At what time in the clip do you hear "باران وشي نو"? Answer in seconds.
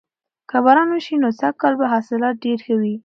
0.65-1.29